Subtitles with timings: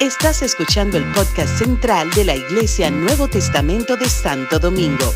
[0.00, 5.14] Estás escuchando el podcast central de la Iglesia Nuevo Testamento de Santo Domingo.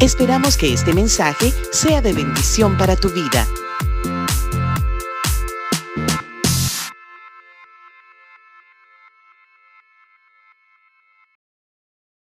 [0.00, 3.48] Esperamos que este mensaje sea de bendición para tu vida.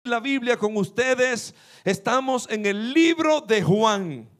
[0.05, 1.53] La Biblia con ustedes,
[1.83, 4.30] estamos en el libro de Juan.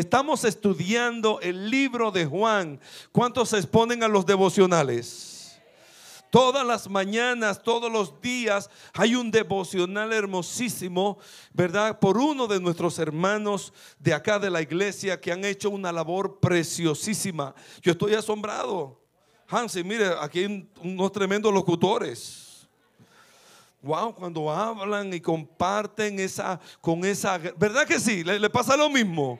[0.00, 2.80] Estamos estudiando el libro de Juan.
[3.12, 5.60] ¿Cuántos se exponen a los devocionales?
[6.30, 11.18] Todas las mañanas, todos los días hay un devocional hermosísimo,
[11.52, 11.98] ¿verdad?
[11.98, 16.40] Por uno de nuestros hermanos de acá de la iglesia que han hecho una labor
[16.40, 17.54] preciosísima.
[17.82, 18.98] Yo estoy asombrado.
[19.48, 22.66] Hansi, mire, aquí hay unos tremendos locutores.
[23.82, 28.24] Wow, cuando hablan y comparten esa, con esa, ¿verdad que sí?
[28.24, 29.38] le pasa lo mismo?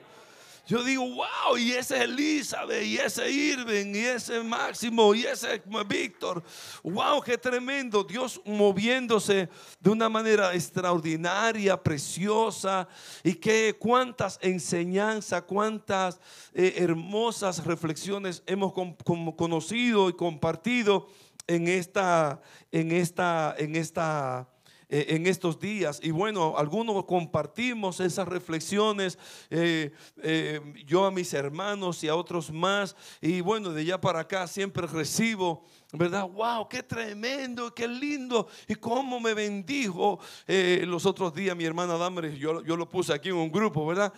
[0.71, 5.61] Yo digo, wow, y ese es Elizabeth, y ese Irving, y ese Máximo, y ese
[5.85, 6.41] Víctor.
[6.81, 8.05] Wow, qué tremendo.
[8.05, 9.49] Dios moviéndose
[9.81, 12.87] de una manera extraordinaria, preciosa.
[13.21, 16.21] Y qué cuántas enseñanzas, cuántas
[16.53, 21.09] eh, hermosas reflexiones hemos conocido y compartido
[21.47, 22.41] en esta,
[22.71, 24.47] en esta, en esta
[24.93, 26.01] eh, en estos días.
[26.03, 29.17] Y bueno, algunos compartimos esas reflexiones,
[29.49, 32.97] eh, eh, yo a mis hermanos y a otros más.
[33.21, 36.27] Y bueno, de allá para acá siempre recibo ¿verdad?
[36.27, 36.67] ¡Wow!
[36.69, 37.73] ¡Qué tremendo!
[37.73, 38.47] ¡Qué lindo!
[38.67, 42.37] Y cómo me bendijo los otros días mi hermana Damaris.
[42.39, 44.13] Yo, yo, lo puse aquí en un grupo, ¿verdad?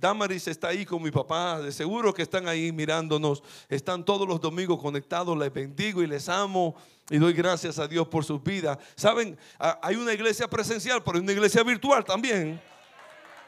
[0.00, 1.60] Damaris está ahí con mi papá.
[1.60, 3.42] De seguro que están ahí mirándonos.
[3.68, 5.36] Están todos los domingos conectados.
[5.38, 6.74] Les bendigo y les amo.
[7.10, 8.78] Y doy gracias a Dios por sus vidas.
[8.96, 12.60] Saben, hay una iglesia presencial, pero hay una iglesia virtual también.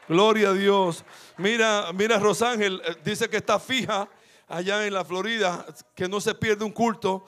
[0.09, 1.05] Gloria a Dios.
[1.37, 4.09] Mira, mira, Rosángel eh, dice que está fija
[4.49, 7.25] allá en la Florida, que no se pierde un culto.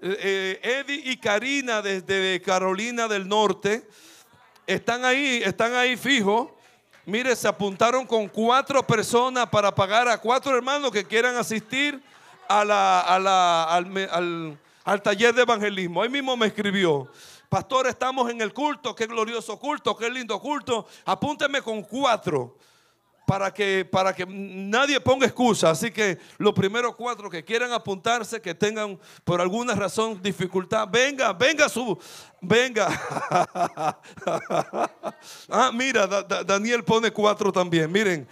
[0.00, 3.88] Eh, eh, Eddie y Karina desde Carolina del Norte
[4.66, 6.50] están ahí, están ahí fijos.
[7.06, 12.02] Mire, se apuntaron con cuatro personas para pagar a cuatro hermanos que quieran asistir
[12.48, 14.58] a la, a la, al
[14.88, 16.02] al taller de evangelismo.
[16.02, 17.08] Ahí mismo me escribió.
[17.50, 20.86] Pastor, estamos en el culto, qué glorioso culto, qué lindo culto.
[21.04, 22.56] Apúnteme con cuatro
[23.28, 25.68] para que, para que nadie ponga excusa.
[25.68, 31.34] Así que los primeros cuatro que quieran apuntarse, que tengan por alguna razón dificultad, venga,
[31.34, 31.98] venga su,
[32.40, 32.88] venga.
[35.50, 37.92] ah, mira, Daniel pone cuatro también.
[37.92, 38.26] Miren,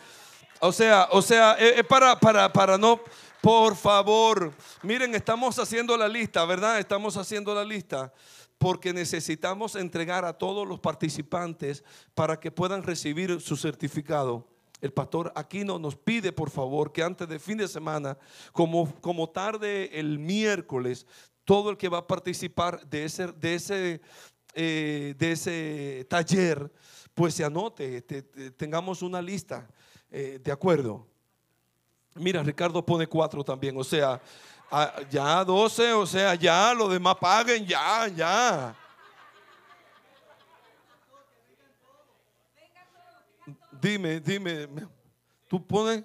[0.61, 2.99] o sea, o sea, es para, para, para no
[3.43, 4.51] por favor,
[4.83, 6.79] miren, estamos haciendo la lista, ¿verdad?
[6.79, 8.15] Estamos haciendo la lista
[8.57, 11.85] porque necesitamos entregar a todos los participantes
[12.15, 14.56] para que puedan recibir su certificado.
[14.81, 18.19] El pastor Aquino nos pide, por favor, que antes de fin de semana,
[18.53, 21.07] como, como tarde el miércoles,
[21.45, 24.01] todo el que va a participar de ese, de ese,
[24.55, 26.71] eh, de ese taller,
[27.15, 28.03] pues se anote,
[28.57, 29.67] tengamos una lista,
[30.11, 31.07] eh, ¿de acuerdo?
[32.15, 34.21] Mira, Ricardo pone cuatro también, o sea,
[35.11, 38.77] ya doce, o sea, ya los demás paguen, ya, ya.
[43.87, 44.67] Dime, dime,
[45.47, 46.03] tú pones.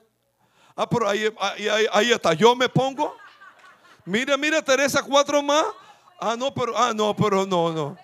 [0.75, 3.17] Ah, pero ahí, ahí, ahí, está, yo me pongo.
[4.05, 5.65] Mira, mira, Teresa, cuatro más.
[6.19, 7.97] Ah, no, pero, ah, no, pero no, no.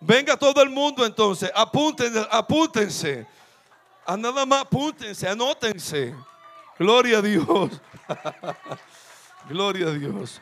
[0.00, 3.26] Venga todo el mundo entonces, apúntense, apúntense.
[4.06, 6.14] A nada más apúntense, anótense.
[6.78, 7.70] Gloria a Dios.
[9.48, 10.40] Gloria a Dios.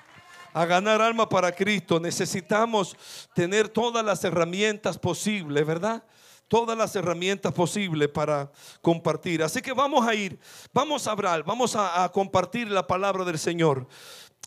[0.52, 2.94] A ganar alma para Cristo necesitamos
[3.34, 6.02] tener todas las herramientas posibles, ¿verdad?
[6.48, 9.42] Todas las herramientas posibles para compartir.
[9.42, 10.38] Así que vamos a ir,
[10.72, 13.86] vamos a hablar, vamos a, compartir la palabra del Señor.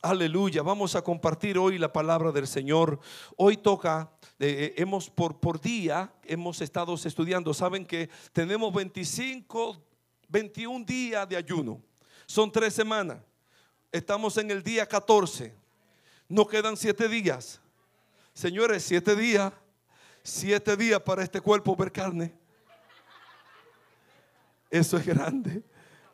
[0.01, 2.99] Aleluya, vamos a compartir hoy la palabra del Señor.
[3.35, 9.89] Hoy toca, eh, eh, hemos por, por día, hemos estado estudiando, saben que tenemos 25
[10.29, 11.81] 21 días de ayuno.
[12.25, 13.17] Son tres semanas.
[13.91, 15.53] Estamos en el día 14.
[16.29, 17.59] Nos quedan siete días.
[18.33, 19.51] Señores, siete días.
[20.23, 22.33] Siete días para este cuerpo ver carne.
[24.69, 25.63] Eso es grande.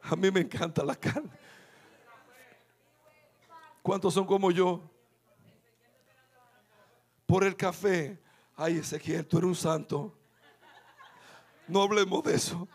[0.02, 1.32] A mí me encanta la carne.
[3.82, 4.82] ¿Cuántos son como yo?
[7.26, 8.20] Por el café.
[8.56, 10.18] Ay, Ezequiel, tú eres un santo.
[11.68, 12.68] No hablemos de eso.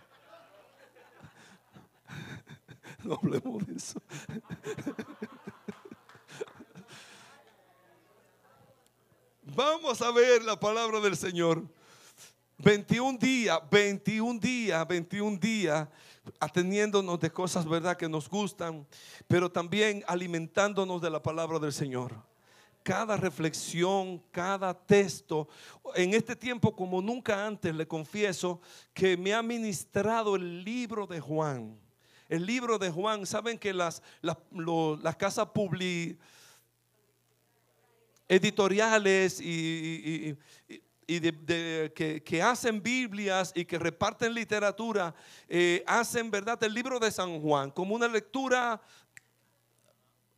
[3.02, 4.02] No hablemos de eso.
[9.62, 11.62] Vamos a ver la palabra del Señor.
[12.56, 15.86] 21 días, 21 días, 21 días
[16.38, 18.86] atendiéndonos de cosas, ¿verdad?, que nos gustan,
[19.28, 22.14] pero también alimentándonos de la palabra del Señor.
[22.82, 25.46] cada reflexión, cada texto.
[25.94, 28.62] En este tiempo, como nunca antes, le confieso
[28.94, 31.78] que me ha ministrado el libro de Juan.
[32.30, 36.18] El libro de Juan, saben que las, las, casas publi,
[38.30, 40.38] editoriales y,
[42.24, 45.12] que, hacen Biblias y que reparten literatura,
[45.48, 48.80] eh, hacen, ¿verdad?, el libro de San Juan como una lectura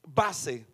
[0.03, 0.67] base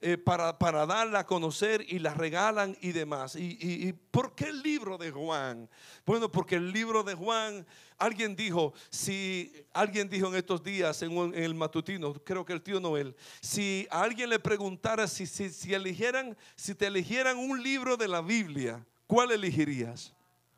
[0.00, 3.34] eh, para, para, darla a conocer y la regalan y demás.
[3.34, 5.68] Y, por qué el libro de Juan?
[6.06, 7.66] Bueno, porque el libro de Juan,
[7.96, 12.78] alguien dijo, si alguien dijo en estos días en, el matutino, creo que el tío
[12.78, 18.20] Noel, si alguien le preguntara si, si, eligieran, si te eligieran un libro de la
[18.20, 20.14] Biblia, ¿cuál elegirías?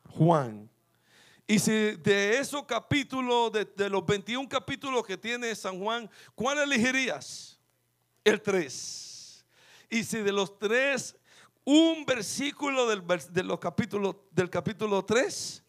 [0.07, 0.69] Juan.
[1.47, 6.59] Y si de esos capítulos, de, de los 21 capítulos que tiene San Juan, ¿cuál
[6.59, 7.59] elegirías?
[8.23, 9.10] El 3.
[9.91, 11.17] Y si de los tres,
[11.65, 13.59] un versículo del, de los
[14.31, 15.63] del capítulo 3,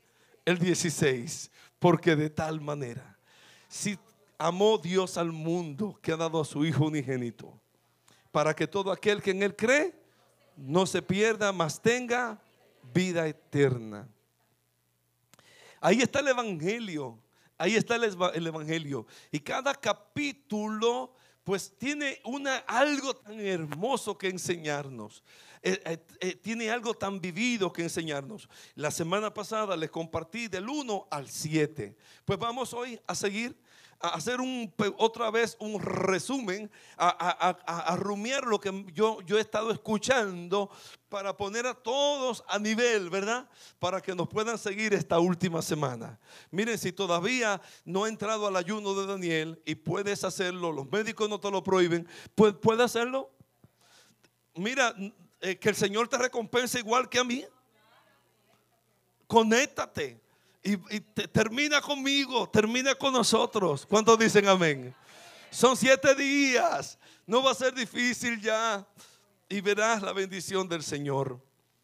[0.45, 1.51] el 16.
[1.81, 3.19] Porque de tal manera,
[3.69, 3.99] si
[4.39, 7.61] amó Dios al mundo que ha dado a su Hijo unigénito,
[8.31, 9.93] para que todo aquel que en Él cree
[10.57, 12.41] no se pierda, mas tenga
[12.95, 14.09] vida eterna.
[15.81, 17.19] Ahí está el Evangelio.
[17.59, 19.05] Ahí está el Evangelio.
[19.33, 21.13] Y cada capítulo
[21.45, 25.23] pues tiene una, algo tan hermoso que enseñarnos.
[25.65, 28.49] Eh, eh, eh, tiene algo tan vivido que enseñarnos.
[28.75, 31.97] La semana pasada les compartí del 1 al 7.
[32.25, 33.57] Pues vamos hoy a seguir
[34.03, 40.71] hacer un, otra vez un resumen, a, rumiar lo que yo, yo he estado escuchando
[41.09, 43.49] para poner a todos a nivel, ¿verdad?
[43.79, 46.19] Para que nos puedan seguir esta última semana.
[46.51, 51.29] Miren, si todavía no ha entrado al ayuno de Daniel y puedes hacerlo, los médicos
[51.29, 53.31] no te lo prohíben, pues puede hacerlo.
[54.55, 54.95] Mira,
[55.41, 57.45] eh, que el Señor te recompense igual que a mí.
[59.27, 60.22] Conéctate
[60.63, 61.01] y,
[61.33, 63.85] termina conmigo, termina con nosotros.
[63.87, 64.95] ¿Cuántos dicen amén?
[65.51, 66.99] Son siete días.
[67.27, 68.87] No va a ser difícil ya.
[69.49, 71.41] Y verás la bendición del Señor.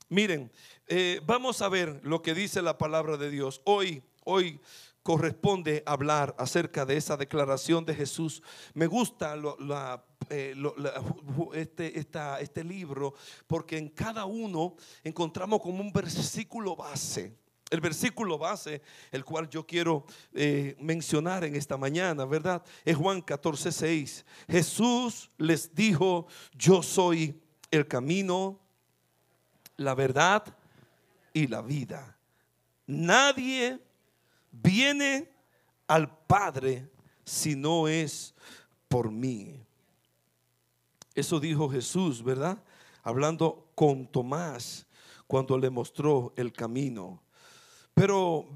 [0.09, 0.51] Miren,
[0.87, 3.61] eh, vamos a ver lo que dice la palabra de Dios.
[3.65, 4.61] Hoy, hoy
[5.03, 8.43] corresponde hablar acerca de esa declaración de Jesús.
[8.75, 9.35] Me gusta
[10.31, 10.55] eh,
[11.55, 13.15] este, este libro
[13.47, 17.37] porque en cada uno encontramos como un versículo base
[17.71, 18.83] el versículo base,
[19.13, 22.63] el cual yo quiero eh, mencionar en esta mañana, ¿verdad?
[22.85, 24.25] Es Juan 14, 6.
[24.49, 26.27] Jesús les dijo,
[26.57, 28.59] yo soy el camino,
[29.77, 30.45] la verdad
[31.33, 32.17] y la vida.
[32.87, 33.79] Nadie
[34.51, 35.31] viene
[35.87, 36.89] al Padre
[37.25, 38.35] si no es
[38.89, 39.61] por mí.
[41.15, 42.63] Eso dijo Jesús, ¿verdad?
[43.03, 44.87] Hablando con Tomás
[45.27, 47.21] cuando le mostró el camino.
[47.99, 48.47] Pero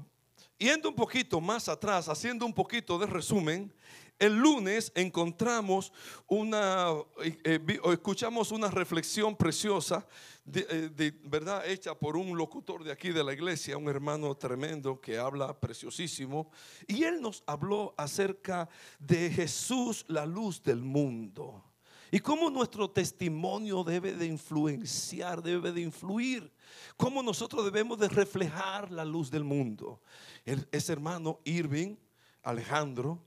[0.57, 3.73] yendo un poquito más atrás, haciendo un poquito de resumen,
[4.17, 5.91] el lunes encontramos
[6.27, 6.91] una,
[7.21, 10.07] eh, eh, escuchamos una reflexión preciosa,
[10.45, 15.01] eh, de, verdad, hecha por un locutor de aquí de la iglesia, un hermano tremendo
[15.01, 16.49] que habla preciosísimo,
[16.87, 21.72] y él nos habló acerca de Jesús, la luz del mundo.
[22.13, 26.53] Y cómo nuestro testimonio debe de influenciar, debe de influir.
[26.95, 29.99] Cómo nosotros debemos de reflejar la luz del mundo.
[30.45, 31.95] ese hermano Irving,
[32.43, 33.19] Alejandro,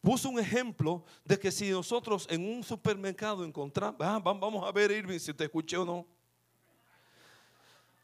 [0.00, 4.92] puso un ejemplo de que si nosotros en un supermercado encontramos, ah, vamos a ver
[4.92, 6.06] Irving si te escuché o no.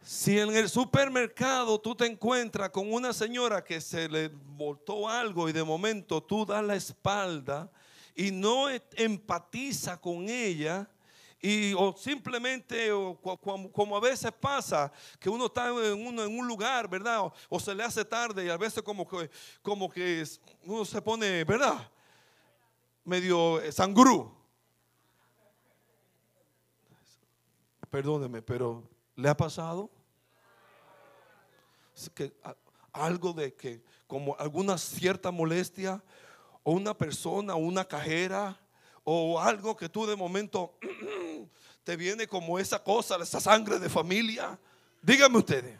[0.02, 5.48] Si en el supermercado tú te encuentras con una señora que se le voltó algo
[5.48, 7.72] y de momento tú das la espalda
[8.14, 10.88] y no empatiza con ella,
[11.44, 12.90] y, o simplemente,
[13.72, 17.32] como, a veces pasa, que uno está en, uno, en un lugar, ¿verdad?
[17.48, 19.28] O, se le hace tarde y a veces como que,
[19.60, 20.24] como que
[20.64, 21.90] uno se pone, ¿verdad?
[23.04, 24.32] Medio eh, sangrú.
[27.90, 29.90] Perdóneme, pero ¿le ha pasado?
[32.14, 32.32] que,
[32.92, 36.02] algo de que, como alguna cierta molestia,
[36.62, 38.58] o una persona, una cajera,
[39.04, 40.78] o algo que tú de momento
[41.84, 44.58] te viene como esa cosa, esa sangre de familia.
[45.00, 45.78] Díganme ustedes.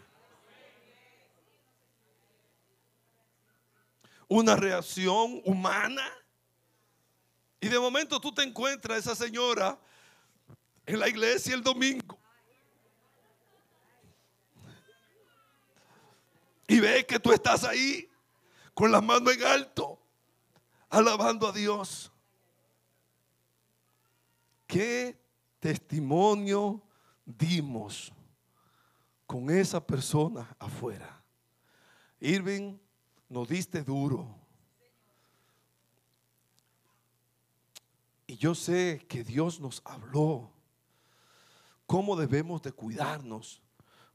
[4.27, 6.03] Una reacción humana.
[7.61, 9.79] Y de momento tú te encuentras esa señora
[10.85, 12.19] en la iglesia el domingo.
[16.67, 18.09] Y ves que tú estás ahí
[18.75, 20.02] con las manos en alto
[20.93, 22.13] alabando a Dios.
[24.67, 25.19] Qué
[25.59, 26.83] testimonio
[27.25, 28.13] dimos
[29.27, 31.23] con esa persona afuera?
[32.21, 32.77] Irving,
[33.29, 34.37] nos diste duro.
[38.27, 40.51] Y yo sé que Dios nos habló
[41.87, 43.63] cómo debemos de cuidarnos,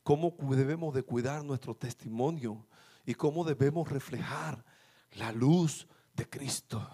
[0.03, 2.65] cómo debemos de cuidar nuestro testimonio
[3.03, 4.63] y cómo debemos reflejar
[5.13, 6.85] la luz de Cristo.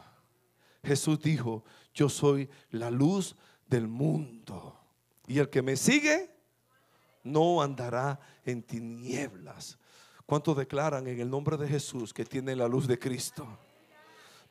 [0.83, 1.63] Jesús dijo,
[1.93, 3.35] yo soy la luz
[3.67, 4.77] del mundo.
[5.25, 6.29] Y el que me sigue
[7.23, 9.79] no andará en tinieblas.
[10.25, 13.47] ¿Cuántos declaran en el nombre de Jesús que tiene la luz de Cristo?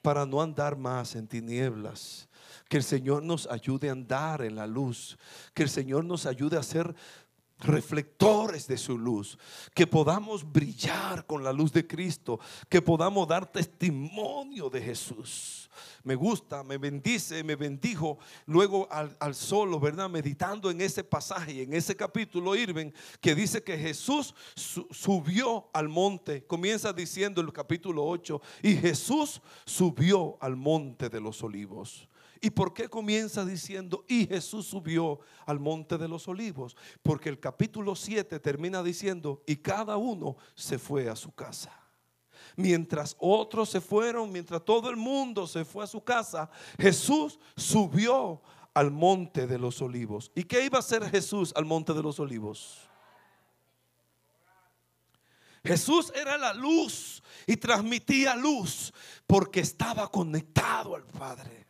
[0.01, 2.29] Para no andar más en tinieblas.
[2.69, 5.19] Que el Señor nos ayude a andar en la luz.
[5.55, 6.95] Que el Señor nos ayude a ser
[7.63, 9.39] reflectores de su luz,
[9.75, 12.39] que podamos brillar con la luz de Cristo,
[12.69, 15.71] que podamos dar testimonio de Jesús.
[16.05, 20.11] Me gusta, me bendice, me bendijo luego al, solo, ¿verdad?
[20.11, 26.45] Meditando en ese pasaje, en ese capítulo, Irven, que dice que Jesús subió al monte.
[26.45, 32.09] Comienza diciendo el capítulo 8, y Jesús subió al monte de los olivos.
[32.45, 36.77] ¿Y por qué comienza diciendo, y Jesús subió al monte de los olivos?
[37.01, 41.73] Porque el capítulo 7 termina diciendo, y cada uno se fue a su casa.
[42.57, 48.43] Mientras otros se fueron, mientras todo el mundo se fue a su casa, Jesús subió
[48.75, 50.33] al monte de los olivos.
[50.35, 52.81] ¿Y qué iba a hacer Jesús al monte de los olivos?
[55.65, 58.93] Jesús era la luz y transmitía luz
[59.29, 61.62] porque estaba conectado al Padre.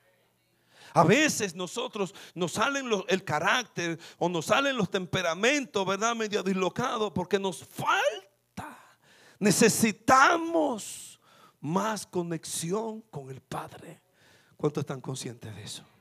[0.94, 6.14] A veces nosotros nos salen el carácter o nos salen los temperamentos, ¿verdad?
[6.14, 8.78] Medio dislocados porque nos falta.
[9.38, 11.18] Necesitamos
[11.60, 14.02] más conexión con el Padre.
[14.56, 15.91] ¿Cuántos están conscientes de eso?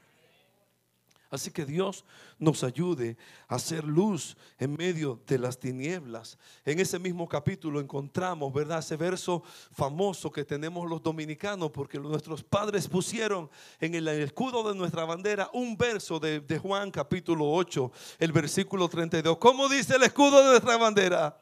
[1.32, 2.04] Así que Dios
[2.38, 3.16] nos ayude
[3.48, 6.38] a hacer luz en medio de las tinieblas.
[6.66, 8.80] En ese mismo capítulo encontramos, ¿verdad?
[8.80, 14.78] Ese verso famoso que tenemos los dominicanos, porque nuestros padres pusieron en el escudo de
[14.78, 19.38] nuestra bandera un verso de, Juan capítulo 8, el versículo 32.
[19.38, 21.40] ¿Cómo dice el escudo de nuestra bandera?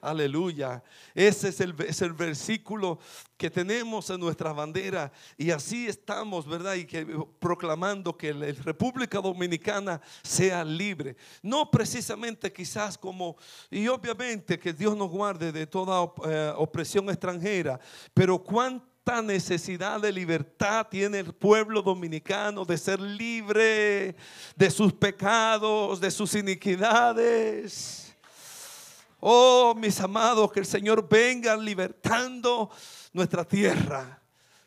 [0.00, 0.82] Aleluya.
[1.12, 3.00] Ese es el, el, versículo
[3.36, 5.10] que tenemos en nuestra bandera.
[5.36, 6.74] Y así estamos, ¿verdad?
[6.74, 7.04] Y que,
[7.40, 11.16] proclamando que la República Dominicana sea libre.
[11.42, 13.36] No precisamente quizás como,
[13.70, 17.80] y obviamente que Dios nos guarde de toda eh, opresión extranjera,
[18.14, 24.14] pero cuánta necesidad de libertad tiene el pueblo dominicano de ser libre
[24.54, 28.07] de sus pecados, de sus iniquidades.
[29.20, 32.70] Oh, mis amados, que el Señor venga libertando
[33.12, 34.22] nuestra tierra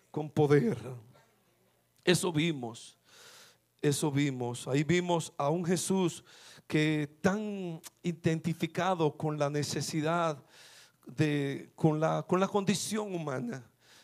[0.09, 0.77] con poder.
[2.03, 2.97] Eso vimos,
[3.81, 4.67] eso vimos.
[4.67, 6.23] Ahí vimos a un Jesús
[6.67, 10.43] que tan identificado con la necesidad
[11.05, 13.63] de, con la, con la condición humana.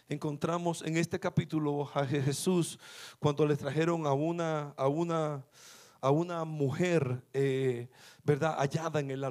[0.10, 2.80] Encontramos en este capítulo a Jesús
[3.20, 5.46] cuando le trajeron a una, a una,
[6.01, 7.24] a una mujer.
[7.34, 7.88] Eh,
[8.27, 8.58] ¿verdad?
[8.58, 9.24] Hallada en el,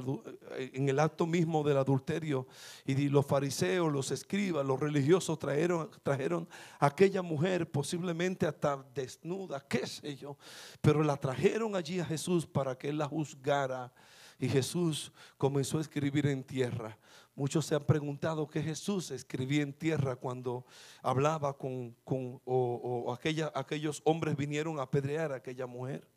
[0.56, 2.46] en el acto mismo del adulterio.
[2.86, 9.62] Y los fariseos, los escribas, los religiosos trajeron, trajeron a aquella mujer posiblemente hasta desnuda,
[9.68, 10.38] qué sé yo.
[10.80, 13.92] Pero la trajeron allí a Jesús para que él la juzgara.
[14.38, 16.96] Y Jesús comenzó a escribir en tierra.
[17.34, 20.64] Muchos se han preguntado qué Jesús escribía en tierra cuando
[21.02, 23.14] hablaba con, con o,
[23.54, 26.08] aquellos hombres vinieron a apedrear a aquella mujer.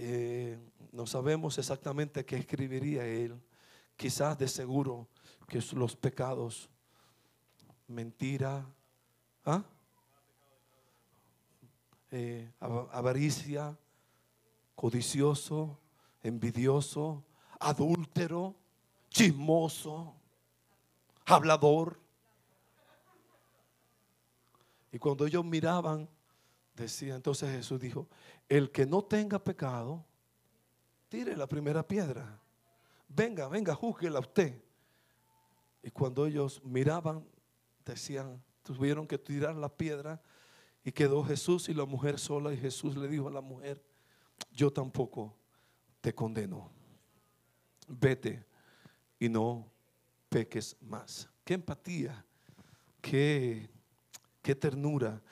[0.00, 0.56] Eh,
[0.92, 3.34] no sabemos exactamente qué escribiría él.
[3.96, 5.08] Quizás de seguro
[5.48, 6.70] que los pecados,
[7.88, 8.64] mentira,
[9.44, 9.64] ¿ah?
[12.12, 13.76] eh, avaricia,
[14.76, 15.80] codicioso,
[16.22, 17.24] envidioso,
[17.58, 18.54] adúltero,
[19.10, 20.14] chismoso,
[21.26, 21.98] hablador.
[24.92, 26.08] Y cuando ellos miraban,
[26.76, 28.06] decía, entonces Jesús dijo,
[28.48, 30.04] el que no tenga pecado,
[31.08, 32.40] tire la primera piedra.
[33.08, 34.62] Venga, venga, júzguela usted.
[35.82, 37.26] Y cuando ellos miraban,
[37.84, 40.20] decían, tuvieron que tirar la piedra
[40.84, 42.52] y quedó Jesús y la mujer sola.
[42.52, 43.82] Y Jesús le dijo a la mujer,
[44.52, 45.34] yo tampoco
[46.00, 46.70] te condeno.
[47.86, 48.44] Vete
[49.18, 49.70] y no
[50.28, 51.28] peques más.
[51.44, 52.24] Qué empatía,
[53.00, 53.70] qué,
[54.42, 55.22] qué ternura,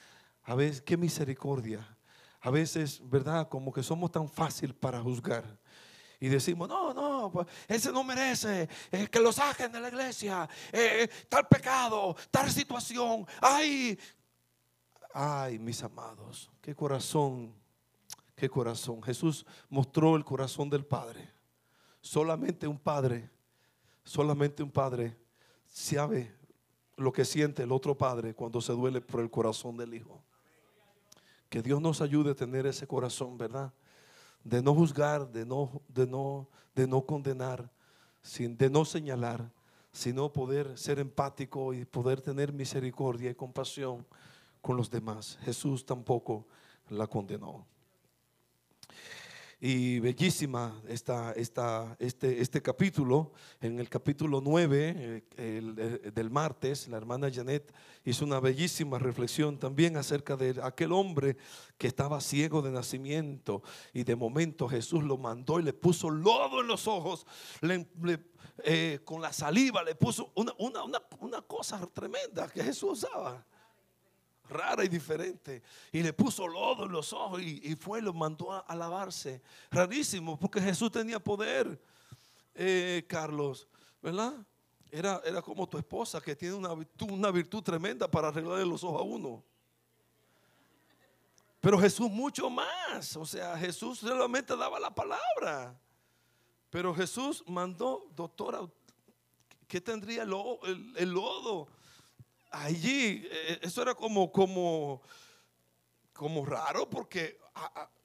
[0.42, 1.95] a veces qué misericordia
[2.46, 3.48] a veces, ¿verdad?
[3.48, 5.58] Como que somos tan fácil para juzgar.
[6.20, 10.48] Y decimos, no, no, pues, ese no merece eh, que lo saquen de la iglesia,
[10.70, 13.26] eh, tal pecado, tal situación.
[13.40, 13.98] Ay,
[15.12, 17.52] Ay, mis amados, qué corazón,
[18.36, 19.02] qué corazón.
[19.02, 21.28] Jesús mostró el corazón del Padre.
[22.00, 23.28] Solamente un padre,
[24.04, 25.16] solamente un padre
[25.66, 26.32] sabe
[26.96, 30.22] lo que siente el otro padre cuando se duele por el corazón del hijo.
[31.48, 33.72] Que Dios nos ayude a tener ese corazón, ¿verdad?
[34.44, 37.70] De no juzgar, de no, de no, de no condenar,
[38.22, 39.50] sin, de no señalar,
[39.92, 44.06] sino poder ser empático y poder tener misericordia y compasión
[44.60, 45.38] con los demás.
[45.42, 46.46] Jesús tampoco
[46.90, 47.66] la condenó.
[49.68, 53.32] Y bellísima esta, esta, este, este capítulo.
[53.60, 59.96] En el capítulo 9 eh, del martes, la hermana Janet hizo una bellísima reflexión también
[59.96, 61.36] acerca de aquel hombre
[61.78, 66.60] que estaba ciego de nacimiento y de momento Jesús lo mandó y le puso lodo
[66.60, 67.26] en los ojos,
[68.62, 73.44] eh, con la saliva le puso una, una, una, una cosa tremenda que Jesús usaba
[74.48, 75.62] rara y diferente.
[75.92, 79.42] Y le puso lodo en los ojos y, fue y lo mandó a, lavarse.
[79.70, 81.80] Rarísimo, porque Jesús tenía poder,
[82.54, 83.66] eh, Carlos,
[84.02, 84.34] ¿verdad?
[84.90, 88.82] Era, era como tu esposa que tiene una virtud, una virtud tremenda para arreglarle los
[88.84, 89.44] ojos a uno.
[91.60, 93.16] Pero Jesús mucho más.
[93.16, 95.76] O sea, Jesús solamente daba la palabra.
[96.70, 98.60] Pero Jesús mandó, doctora,
[99.66, 100.30] ¿qué tendría el
[101.10, 101.68] lodo?
[102.62, 105.02] Allí, eh, eso era como, como,
[106.12, 107.38] como raro porque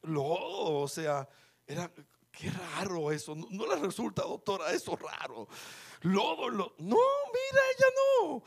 [0.03, 1.27] lodo, o sea,
[1.67, 1.91] era,
[2.31, 3.35] qué raro eso.
[3.35, 5.47] No, le resulta, doctora, eso raro.
[6.01, 8.43] Lodo, no, mira, ella no.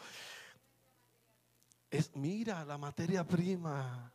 [1.90, 4.12] Es, mira, la materia prima.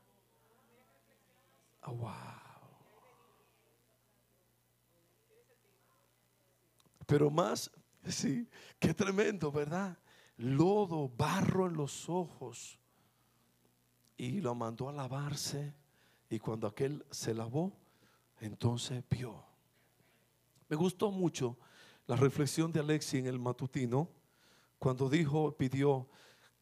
[1.81, 2.13] Ah, wow.
[7.05, 7.71] Pero más,
[8.07, 9.97] sí, qué tremendo, ¿verdad?
[10.39, 12.79] Lodo, barro en los ojos.
[14.17, 15.73] Y lo mandó a lavarse.
[16.29, 17.73] Y cuando aquel se lavó,
[18.39, 19.43] entonces vio.
[20.67, 21.57] Me gustó mucho
[22.07, 24.09] la reflexión de Alexi en el matutino,
[24.77, 26.07] cuando dijo, pidió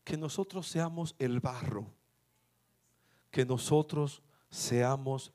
[0.03, 1.85] que nosotros seamos el barro,
[3.29, 5.31] que nosotros seamos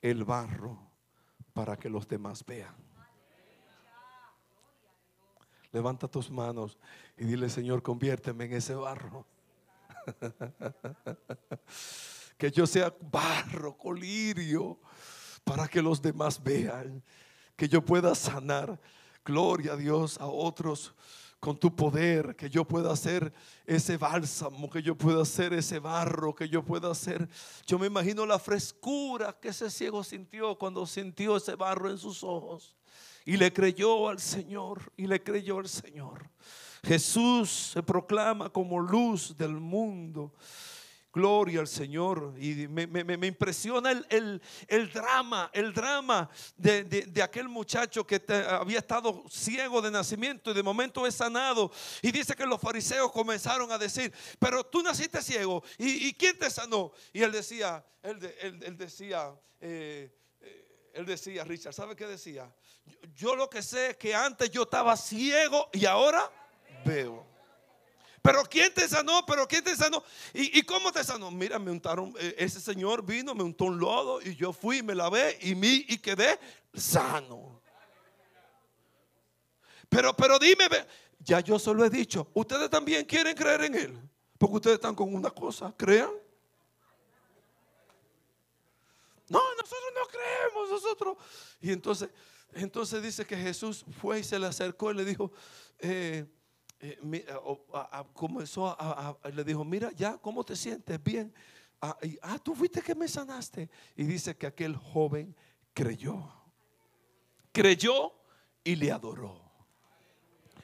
[0.00, 0.78] el barro
[1.52, 2.81] para que los demás vean.
[5.72, 6.78] Levanta tus manos
[7.16, 9.26] y dile, Señor, conviérteme en ese barro.
[12.36, 14.78] que yo sea barro, colirio,
[15.44, 17.02] para que los demás vean.
[17.56, 18.78] Que yo pueda sanar,
[19.24, 20.94] gloria a Dios, a otros
[21.42, 23.32] con tu poder, que yo pueda hacer
[23.66, 27.28] ese bálsamo, que yo pueda hacer ese barro, que yo pueda hacer.
[27.66, 32.22] Yo me imagino la frescura que ese ciego sintió cuando sintió ese barro en sus
[32.22, 32.76] ojos.
[33.24, 36.30] Y le creyó al Señor, y le creyó al Señor.
[36.84, 40.32] Jesús se proclama como luz del mundo.
[41.12, 42.34] Gloria al Señor.
[42.38, 44.40] Y me, impresiona el,
[44.92, 51.06] drama, el drama de, aquel muchacho que había estado ciego de nacimiento y de momento
[51.06, 51.70] es sanado.
[52.00, 55.62] Y dice que los fariseos comenzaron a decir, pero tú naciste ciego.
[55.76, 56.92] ¿Y, quién te sanó?
[57.12, 58.18] Y él decía, él,
[58.76, 62.50] decía, eh, eh, él decía, Richard, ¿sabe qué decía?
[63.14, 66.30] Yo lo que sé es que antes yo estaba ciego y ahora
[66.84, 67.26] veo.
[68.22, 69.26] Pero ¿quién te sanó?
[69.26, 70.02] ¿Pero quién te sanó?
[70.32, 71.30] ¿Y, cómo te sanó?
[71.30, 74.94] Mira, me untaron, eh, ese señor vino, me untó un lodo y yo fui, me
[74.94, 76.38] lavé y, mi, y quedé
[76.72, 77.60] sano.
[79.88, 80.64] Pero, pero dime,
[81.18, 84.08] ya yo solo he dicho, ustedes también quieren creer en él.
[84.38, 86.10] Porque ustedes están con una cosa, crean.
[89.28, 91.16] No, nosotros no creemos, nosotros.
[91.60, 92.10] Y entonces
[92.54, 95.32] entonces dice que Jesús fue y se le acercó y le dijo,
[95.78, 96.26] eh,
[96.80, 97.26] eh,
[98.12, 101.02] comenzó a, le dijo, mira, ya, ¿cómo te sientes?
[101.02, 101.32] Bien.
[101.80, 103.70] Ah, ah, tú fuiste que me sanaste.
[103.96, 105.34] Y dice que aquel joven
[105.72, 106.30] creyó.
[107.52, 108.12] Creyó
[108.62, 109.40] y le adoró.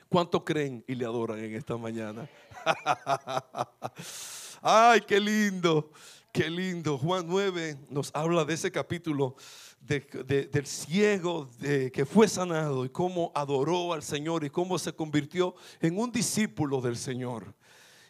[0.09, 2.29] ¿Cuánto creen y le adoran en esta mañana?
[4.63, 5.93] Ay, qué lindo,
[6.33, 6.99] qué lindo.
[6.99, 9.37] Juan 9 nos habla de ese capítulo
[9.81, 15.55] del ciego de, que fue sanado y cómo adoró al Señor y cómo se convirtió
[15.81, 17.55] en un discípulo del Señor.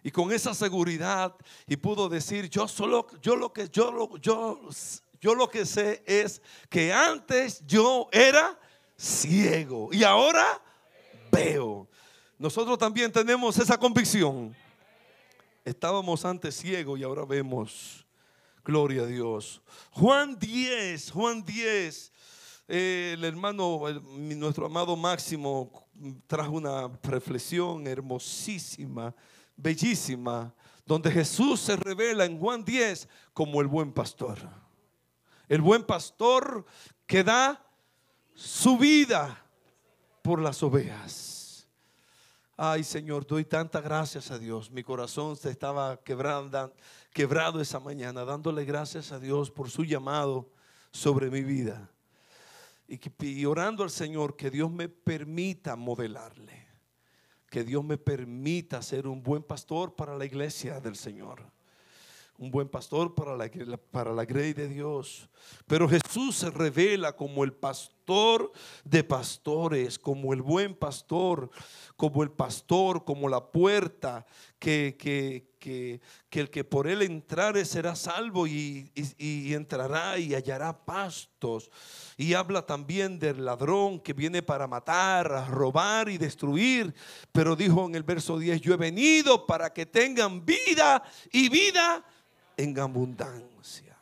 [0.03, 1.35] Y con esa seguridad
[1.67, 4.61] y pudo decir, yo solo, yo lo que, yo, yo,
[5.21, 8.59] yo lo que sé es que antes yo era
[8.97, 10.63] ciego y ahora
[11.31, 11.89] veo.
[12.39, 14.55] Nosotros también tenemos esa convicción.
[15.65, 18.08] Estábamos antes ciegos y ahora vemos.
[18.69, 19.63] Gloria a Dios.
[19.93, 22.13] Juan 10, Juan 10.
[22.69, 23.81] el hermano,
[24.13, 25.89] nuestro amado Máximo,
[26.27, 29.15] trajo una reflexión hermosísima,
[29.57, 30.55] bellísima,
[30.85, 34.39] donde Jesús se revela en Juan 10 como el buen pastor.
[35.49, 36.67] El buen pastor
[37.07, 37.65] que da
[38.35, 39.47] su vida
[40.21, 41.38] por las ovejas.
[42.61, 44.69] Ay Señor, doy tantas gracias a Dios.
[44.73, 46.75] Mi corazón se estaba quebrando,
[47.13, 50.51] quebrado esa mañana, dándole gracias a Dios por su llamado
[50.91, 51.89] sobre mi vida.
[52.89, 56.67] Y, orando al Señor que Dios me permita modelarle
[57.49, 61.41] que Dios me permita ser un buen pastor para la iglesia del Señor.
[62.39, 63.49] Un buen pastor para la,
[63.91, 65.31] para la grey de Dios.
[65.67, 67.98] Pero Jesús se revela como el pastor
[68.85, 71.51] de pastores, como el buen pastor,
[71.97, 74.25] como el pastor, como la puerta
[74.59, 76.01] que, que, que,
[76.41, 78.91] el que por él entrare será salvo y,
[79.53, 81.71] entrará y hallará pastos.
[82.17, 86.95] Y habla también del ladrón que viene para matar, robar y destruir.
[87.31, 92.05] Pero dijo en el verso 10, yo he venido para que tengan vida y vida
[92.57, 93.99] en abundancia.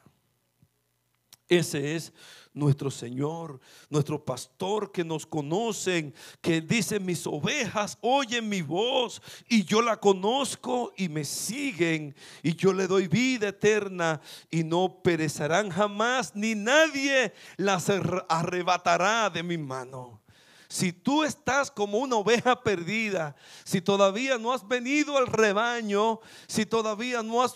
[1.49, 2.13] Ese es
[2.57, 9.65] nuestro Señor, nuestro pastor que nos conocen, que dice, mis ovejas oyen mi voz y
[9.65, 15.69] yo la conozco y me siguen y yo le doy vida eterna y no perecerán
[15.69, 20.26] jamás, ni nadie las arrebatará de mi mano.
[20.69, 26.67] Si tú estás como una oveja perdida, si todavía no has venido al rebaño, si
[26.67, 27.47] todavía no,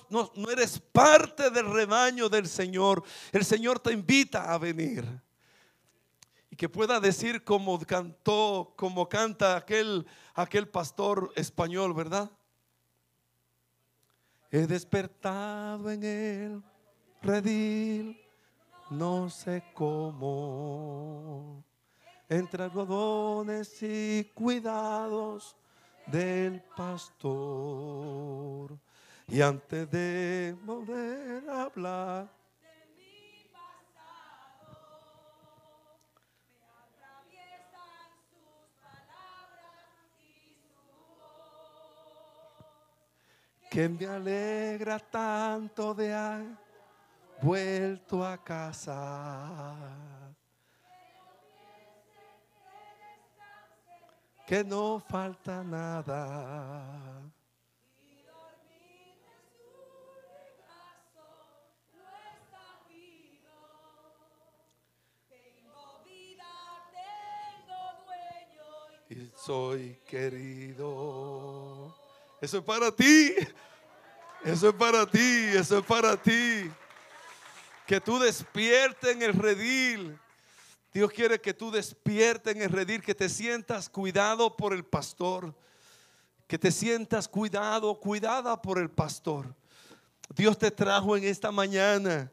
[0.51, 5.05] eres parte del rebaño del Señor, el Señor te invita a venir.
[6.51, 12.31] Y que pueda decir como cantó, como canta aquel, aquel pastor español, ¿verdad?
[14.53, 16.63] He despertado en el
[17.23, 18.21] redil,
[18.91, 21.65] no sé cómo
[22.31, 25.57] entre algodones y cuidados
[26.07, 27.19] del pastor.
[29.27, 34.79] Y antes de volver a hablar, de mi pasado,
[36.57, 39.91] me atraviesan sus palabras
[40.21, 40.87] y su
[41.19, 42.63] voz,
[43.71, 46.57] que me alegra tanto de haber
[47.43, 50.20] vuelto a casa
[54.51, 57.23] que no falta nada.
[69.09, 71.95] Y soy querido.
[72.41, 73.35] Eso es para ti.
[74.45, 76.69] Eso es para ti, eso es para ti.
[77.87, 80.19] Que tú despiertes en el redil
[80.93, 85.55] Dios quiere que tú despiertes en el redil, que te sientas cuidado por el pastor,
[86.49, 89.55] que te sientas cuidado, cuidada por el pastor.
[90.35, 92.33] Dios te trajo en esta mañana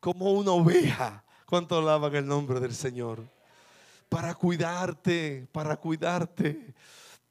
[0.00, 1.22] como una oveja.
[1.44, 3.28] ¿Cuánto alaban el nombre del Señor?
[4.08, 6.74] Para cuidarte, para cuidarte.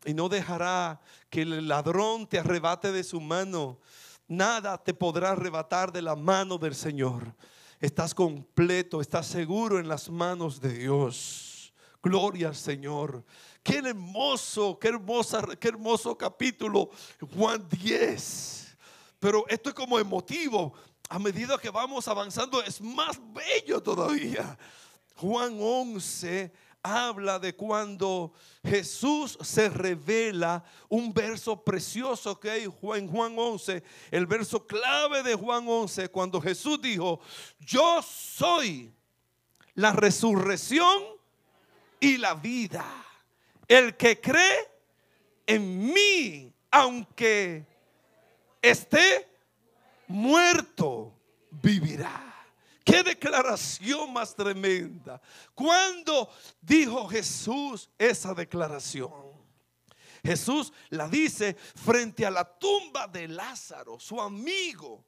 [0.06, 3.80] Y no dejará que el ladrón te arrebate de su mano.
[4.28, 7.34] Nada te podrá arrebatar de la mano del Señor
[7.80, 11.74] estás completo, estás seguro en las manos de Dios.
[12.02, 13.24] Gloria al Señor.
[13.63, 16.90] Qué hermoso, qué hermosa, qué hermoso capítulo
[17.36, 18.78] Juan 10.
[19.20, 20.74] Pero esto es como emotivo.
[21.10, 24.58] A medida que vamos avanzando es más bello todavía.
[25.16, 26.52] Juan 11
[26.88, 34.26] habla de cuando Jesús se revela, un verso precioso que hay en Juan 11, el
[34.26, 37.19] verso clave de Juan 11, cuando Jesús dijo,
[37.60, 38.93] yo soy
[39.76, 41.04] la resurrección
[42.00, 42.86] y la vida.
[43.67, 44.67] El que cree
[45.45, 47.65] en mí, aunque
[48.62, 49.28] esté
[50.08, 51.13] muerto,
[51.52, 52.37] vivirá.
[52.88, 55.21] Qué declaración más tremenda.
[55.54, 56.30] ¿Cuándo
[56.62, 59.12] dijo Jesús esa declaración?
[60.23, 65.04] Jesús la dice frente a la tumba de Lázaro, su amigo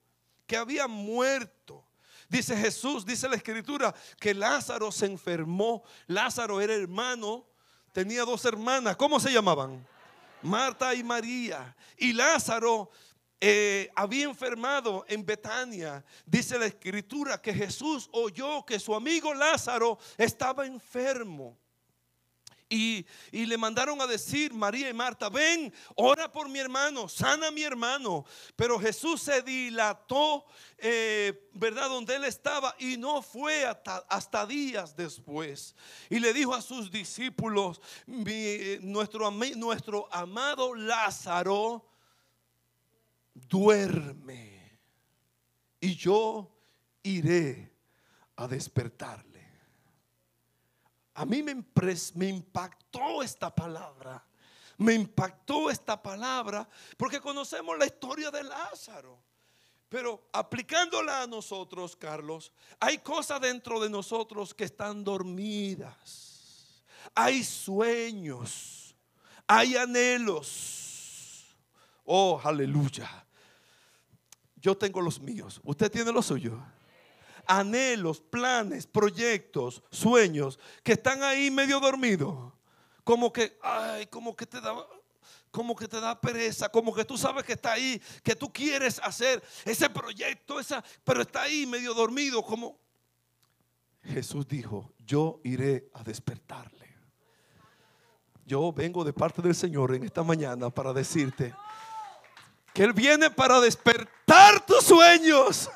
[0.45, 1.85] que había muerto.
[2.27, 5.81] Dice Jesús, dice la escritura, que Lázaro se enfermó.
[6.05, 7.47] Lázaro era hermano,
[7.93, 8.97] tenía dos hermanas.
[8.97, 9.87] ¿Cómo se llamaban?
[10.41, 11.73] Marta y María.
[11.97, 12.91] Y Lázaro
[13.41, 16.03] eh, había enfermado en Betania.
[16.25, 21.57] Dice la escritura que Jesús oyó que su amigo Lázaro estaba enfermo.
[22.71, 27.51] Y, le mandaron a decir María y Marta, ven, ora por mi hermano, sana a
[27.51, 28.25] mi hermano.
[28.55, 30.45] Pero Jesús se dilató,
[30.77, 31.89] eh, ¿verdad?
[31.89, 35.75] Donde él estaba y no fue hasta, días después.
[36.11, 41.88] Y le dijo a sus discípulos, nuestro, nuestro amado Lázaro
[43.47, 44.79] duerme
[45.79, 46.51] y yo
[47.03, 47.73] iré
[48.35, 49.29] a despertarle.
[51.15, 51.65] A mí me,
[52.15, 54.25] me impactó esta palabra.
[54.77, 59.21] Me impactó esta palabra porque conocemos la historia de Lázaro.
[59.89, 66.83] Pero aplicándola a nosotros, Carlos, hay cosas dentro de nosotros que están dormidas.
[67.15, 68.95] Hay sueños,
[69.47, 71.47] hay anhelos.
[72.05, 73.25] Oh, aleluya.
[74.61, 75.61] Yo tengo los míos.
[75.63, 76.59] Usted tiene los suyos
[77.49, 82.53] anhelos, planes, proyectos, sueños que están ahí medio dormidos.
[83.03, 84.75] Como que, ay, como que te da,
[85.49, 89.01] como que te da pereza, como que tú sabes que está ahí, que tú quieres
[89.03, 92.77] hacer ese proyecto, esa, pero está ahí medio dormido, como
[94.03, 96.87] Jesús dijo, yo iré a despertarle.
[98.45, 101.53] Yo vengo de parte del Señor en esta mañana para decirte
[102.73, 105.69] que Él viene para despertar tus sueños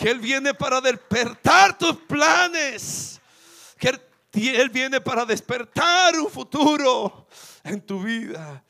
[0.00, 3.20] que Él viene para despertar tus planes,
[3.76, 4.00] que
[4.32, 7.26] Él, viene para despertar un futuro
[7.62, 8.64] en tu vida.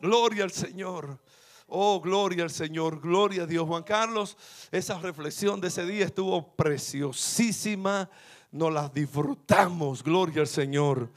[0.00, 1.18] Gloria al Señor.
[1.66, 3.66] Oh, gloria al Señor, gloria a Dios.
[3.68, 4.34] Juan Carlos,
[4.70, 8.08] esa reflexión de ese día estuvo preciosísima.
[8.50, 10.02] Nos las disfrutamos.
[10.02, 11.10] Gloria al Señor.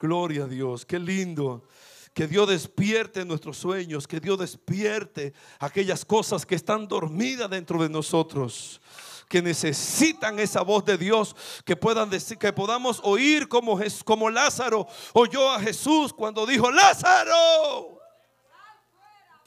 [0.00, 0.86] Gloria a Dios.
[0.86, 1.68] Qué lindo.
[2.14, 7.88] Que Dios despierte nuestros sueños, que Dios despierte aquellas cosas que están dormidas dentro de
[7.88, 8.82] nosotros,
[9.28, 14.86] que necesitan esa voz de Dios, que puedan decir, que podamos oír como, como Lázaro
[15.14, 17.98] oyó a Jesús cuando dijo, Lázaro,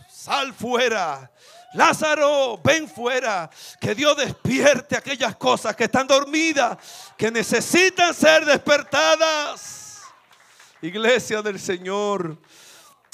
[0.10, 1.32] sal fuera.
[1.76, 3.50] Lázaro, ven fuera.
[3.80, 6.78] Que Dios despierte aquellas cosas que están dormidas,
[7.16, 9.85] que necesitan ser despertadas.
[10.86, 12.38] Iglesia del Señor,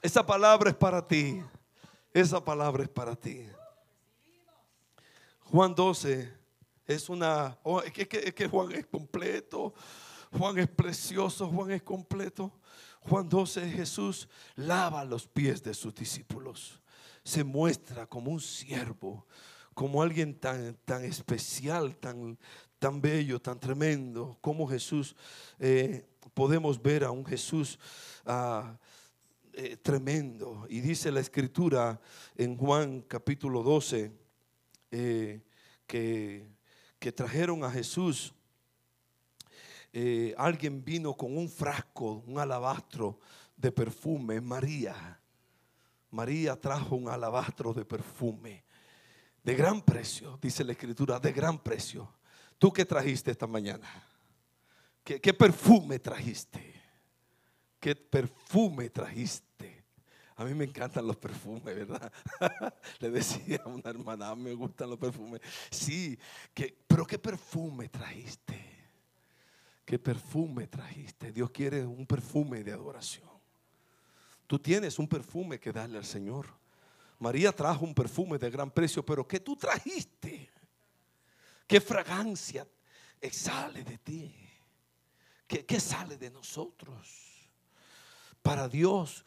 [0.01, 1.41] esa palabra es para ti.
[2.13, 3.47] Esa palabra es para ti.
[5.39, 6.33] Juan 12
[6.85, 7.57] es una...
[7.63, 9.73] Oh, es, que, Juan es completo.
[10.37, 11.47] Juan es precioso.
[11.47, 12.51] Juan es completo.
[12.99, 16.81] Juan 12 Jesús lava los pies de sus discípulos.
[17.23, 19.25] Se muestra como un siervo,
[19.73, 22.37] como alguien tan, tan especial, tan,
[22.79, 25.15] tan bello, tan tremendo, como Jesús
[25.57, 27.79] eh, podemos ver a un Jesús
[28.25, 28.77] ah,
[29.53, 30.65] eh, tremendo.
[30.69, 31.99] Y dice la escritura
[32.35, 34.11] en Juan capítulo 12
[34.91, 35.41] eh,
[35.87, 36.47] que,
[36.99, 38.33] que, trajeron a Jesús.
[39.93, 43.19] Eh, alguien vino con un frasco, un alabastro
[43.57, 45.19] de perfume, María.
[46.11, 48.63] María trajo un alabastro de perfume
[49.43, 52.07] de gran precio, dice la escritura, de gran precio.
[52.57, 53.87] ¿Tú qué trajiste esta mañana?
[55.03, 56.73] ¿Qué, perfume trajiste?
[57.79, 59.85] ¿Qué perfume trajiste?
[60.35, 62.11] A mí me encantan los perfumes, ¿verdad?
[62.99, 65.41] Le decía a una hermana, me gustan los perfumes.
[65.69, 66.17] Sí,
[66.87, 68.59] pero ¿qué perfume trajiste?
[69.85, 71.31] ¿Qué perfume trajiste?
[71.31, 73.29] Dios quiere un perfume de adoración.
[74.47, 76.47] Tú tienes un perfume que darle al Señor.
[77.19, 80.49] María trajo un perfume de gran precio, pero ¿qué tú trajiste?
[81.67, 82.67] ¿Qué fragancia
[83.19, 84.50] exhale de ti?
[85.51, 87.09] ¿Qué, sale de nosotros?
[88.41, 89.25] Para Dios,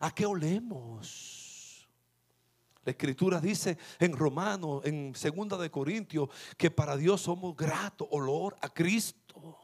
[0.00, 1.86] a qué olemos?
[2.84, 8.56] La escritura dice en Romano, en segunda de Corintios, que para Dios somos grato olor
[8.60, 9.56] a Cristo.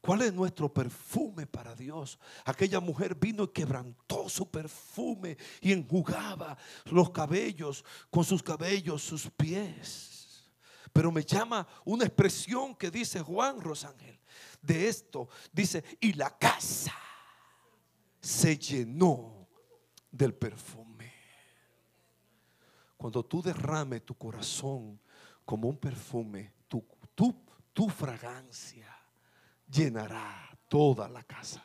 [0.00, 2.18] ¿Cuál es nuestro perfume para Dios?
[2.46, 9.28] Aquella mujer vino y quebrantó su perfume y enjugaba los cabellos con sus cabellos, sus
[9.30, 10.17] pies.
[10.92, 14.18] Pero me llama una expresión que dice Juan Rosángel.
[14.60, 16.94] De esto dice, y la casa
[18.20, 19.48] se llenó
[20.10, 21.12] del perfume.
[22.96, 25.00] Cuando tú derrames tu corazón
[25.44, 28.92] como un perfume, tu, tu, tu fragancia
[29.70, 31.62] llenará toda la casa.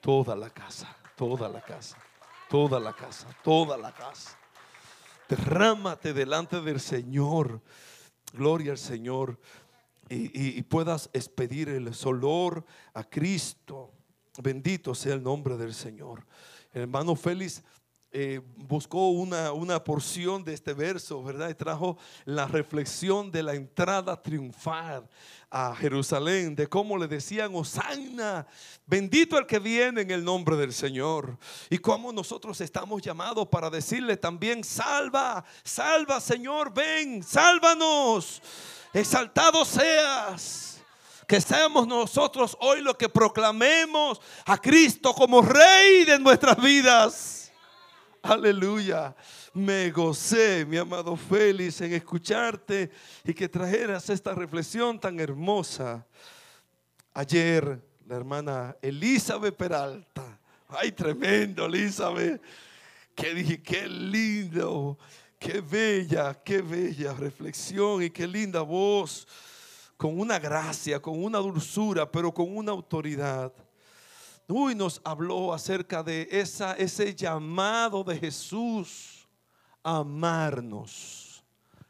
[0.00, 1.96] Toda la casa, toda la casa,
[2.50, 4.38] toda la casa, toda la casa.
[5.28, 7.62] Derrámate delante del Señor
[8.34, 9.38] gloria al Señor,
[10.10, 13.92] y, puedas expedir el olor a Cristo.
[14.42, 16.26] Bendito sea el nombre del Señor.
[16.72, 17.62] Hermano Félix
[18.16, 21.48] eh, buscó una, una, porción de este verso, ¿verdad?
[21.48, 25.08] Y trajo la reflexión de la entrada triunfal
[25.50, 28.46] a Jerusalén, de cómo le decían, Hosanna,
[28.86, 31.36] bendito el que viene en el nombre del Señor.
[31.68, 38.40] Y cómo nosotros estamos llamados para decirle también, salva, salva Señor, ven, sálvanos,
[38.92, 40.80] exaltado seas.
[41.26, 47.43] Que seamos nosotros hoy los que proclamemos a Cristo como Rey de nuestras vidas.
[48.24, 49.14] Aleluya.
[49.52, 52.90] Me gocé, mi amado Félix, en escucharte
[53.22, 56.06] y que trajeras esta reflexión tan hermosa.
[57.12, 60.40] Ayer, la hermana Elizabeth Peralta.
[60.68, 62.40] Ay, tremendo, Elizabeth.
[63.14, 64.98] Que dije, qué lindo,
[65.38, 69.28] qué bella, qué bella reflexión y qué linda voz
[69.98, 73.52] con una gracia, con una dulzura, pero con una autoridad.
[74.48, 79.26] Uy, nos habló acerca de esa, ese llamado de Jesús
[79.82, 81.42] a amarnos.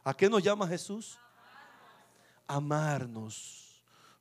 [0.04, 1.18] ¿A qué nos llama Jesús?
[2.46, 3.64] Amarnos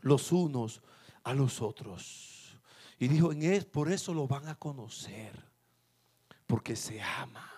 [0.03, 0.81] los unos
[1.23, 2.59] a los otros.
[2.99, 5.33] Y dijo, en por eso lo van a conocer,
[6.45, 7.49] porque se ama.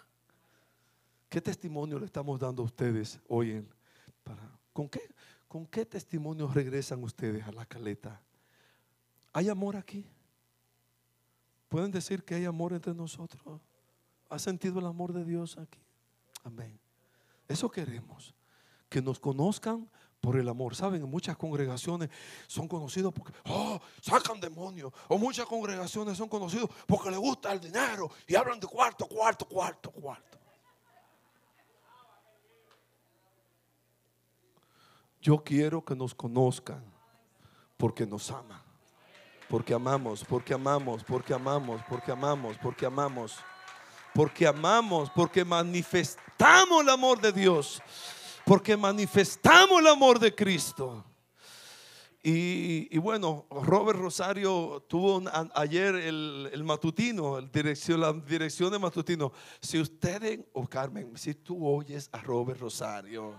[1.27, 3.51] ¿Qué testimonio le estamos dando a ustedes hoy?
[3.51, 3.69] En,
[4.23, 5.01] para, ¿con, qué,
[5.47, 8.21] ¿Con qué testimonio regresan ustedes a la caleta?
[9.33, 10.07] ¿Hay amor aquí?
[11.75, 13.59] ¿Pueden decir que hay amor entre nosotros?
[14.29, 15.81] ¿Ha sentido el amor de Dios aquí?
[16.45, 16.79] Amén.
[17.49, 18.33] Eso queremos.
[18.87, 20.73] Que nos conozcan por el amor.
[20.73, 22.09] Saben, en muchas congregaciones
[22.47, 24.93] son conocidos porque, oh, sacan demonios.
[25.09, 29.45] O muchas congregaciones son conocidos porque les gusta el dinero y hablan de cuarto, cuarto,
[29.45, 30.39] cuarto, cuarto.
[35.19, 36.85] Yo quiero que nos conozcan
[37.75, 38.64] porque nos aman.
[39.49, 43.37] Porque amamos, porque amamos, porque amamos, porque amamos, porque amamos.
[44.13, 47.81] Porque amamos, porque manifestamos el amor de Dios.
[48.45, 51.03] Porque manifestamos el amor de Cristo.
[52.27, 55.21] Y, bueno, Robert Rosario tuvo
[55.53, 59.31] ayer el, matutino, la dirección de matutino.
[59.61, 63.35] Si ustedes, o oh Carmen, si tú oyes a Robert Rosario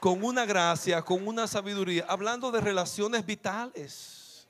[0.00, 4.46] con una gracia, con una sabiduría, hablando de relaciones vitales,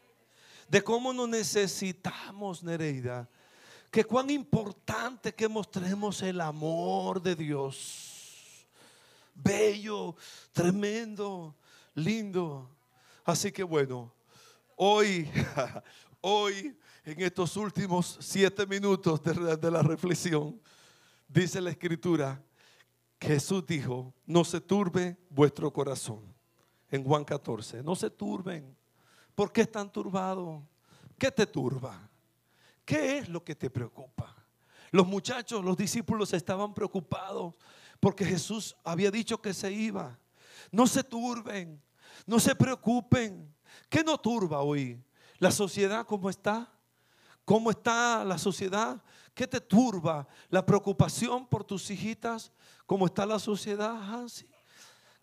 [0.69, 3.29] de cómo nos necesitamos, Nereida,
[3.91, 8.67] que cuán importante que mostremos el amor de Dios,
[9.35, 10.15] bello,
[10.53, 11.57] tremendo,
[11.95, 12.71] lindo.
[13.25, 14.13] Así que bueno,
[14.77, 15.31] hoy,
[16.21, 20.61] hoy, en estos últimos siete minutos de, de la reflexión,
[21.27, 22.43] dice la escritura,
[23.21, 26.35] Jesús dijo, no se turbe vuestro corazón.
[26.91, 28.77] En Juan 14, no se turben.
[29.35, 30.63] ¿Por qué están turbados?
[31.19, 32.09] ¿Qué te turba?
[32.85, 34.35] ¿Qué es lo que te preocupa?
[34.91, 37.55] Los muchachos, los discípulos estaban preocupados
[38.01, 40.19] porque Jesús había dicho que se iba.
[40.71, 41.83] No se turben,
[42.27, 43.55] no se preocupen.
[43.89, 45.03] ¿Qué no turba hoy?
[45.39, 46.73] ¿La sociedad cómo está?
[47.45, 49.03] ¿Cómo está la sociedad?
[49.39, 50.27] ¿Qué te turba?
[50.51, 52.51] ¿La preocupación por tus hijitas?
[52.85, 54.49] ¿Cómo está la sociedad, Hansi?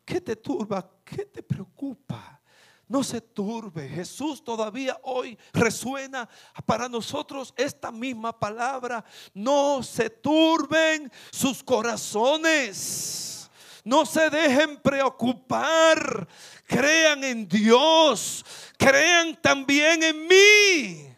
[0.06, 0.90] ¿Qué te turba?
[1.04, 2.40] ¿Qué te preocupa?
[2.88, 3.90] No se turbe.
[3.90, 6.30] Jesús todavía hoy resuena
[6.66, 9.04] para nosotros esta misma palabra.
[9.34, 13.52] No se turben sus corazones.
[13.84, 16.26] No se dejen preocupar.
[16.66, 18.46] Crean en Dios.
[18.78, 21.15] Crean también en mí.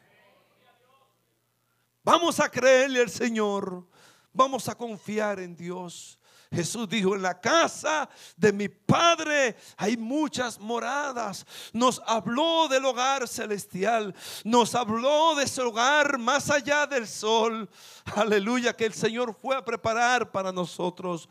[2.07, 3.85] Vamos a creerle al Señor.
[4.31, 6.17] Vamos a confiar en Dios.
[6.49, 11.45] Jesús dijo, en la casa de mi Padre hay muchas moradas.
[11.73, 14.15] Nos habló del hogar celestial.
[14.45, 17.69] Nos habló de ese hogar más allá del sol.
[18.15, 21.27] Aleluya, que el Señor fue a preparar para nosotros.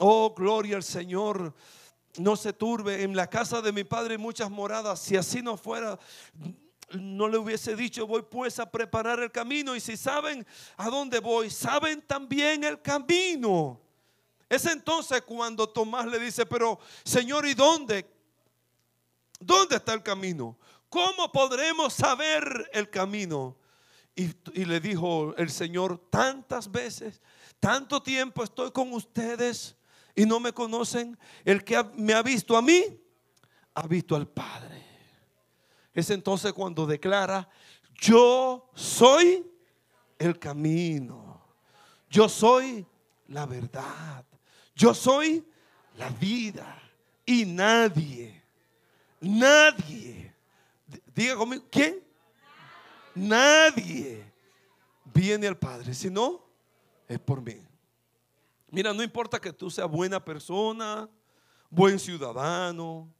[0.00, 1.54] Oh, gloria al Señor.
[2.16, 3.04] No se turbe.
[3.04, 4.98] En la casa de mi Padre hay muchas moradas.
[4.98, 6.00] Si así no fuera
[6.92, 9.76] no le hubiese dicho, voy pues a preparar el camino.
[9.76, 10.46] Y si saben
[10.76, 13.80] a dónde voy, saben también el camino.
[14.48, 18.10] Es entonces cuando Tomás le dice, pero Señor, ¿y dónde?
[19.38, 20.58] ¿Dónde está el camino?
[20.88, 23.56] ¿Cómo podremos saber el camino?
[24.16, 27.20] Y, y, le dijo el Señor tantas veces,
[27.60, 29.76] tanto tiempo estoy con ustedes
[30.16, 31.16] y no me conocen.
[31.44, 32.84] El que me ha visto a mí,
[33.74, 34.87] ha visto al Padre.
[35.98, 37.48] Es entonces cuando declara,
[37.96, 39.44] yo soy
[40.16, 41.42] el camino,
[42.08, 42.86] yo soy
[43.26, 44.24] la verdad,
[44.76, 45.44] yo soy
[45.96, 46.80] la vida
[47.26, 48.40] y nadie,
[49.20, 50.32] nadie,
[51.12, 52.00] diga conmigo, ¿quién?
[53.16, 54.24] Nadie
[55.12, 56.44] viene al Padre, si no,
[57.08, 57.60] es por mí.
[58.70, 61.08] Mira, no importa que tú seas buena persona,
[61.68, 63.12] buen ciudadano,